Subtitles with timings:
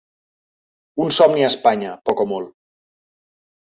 [1.05, 2.55] Un somni a Espanya, poc o molt.